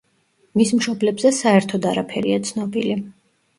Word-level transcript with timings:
მის 0.59 0.71
მშობლებზე 0.77 1.33
საერთოდ 1.41 1.87
არაფერია 1.93 2.43
ცნობილი. 2.51 2.99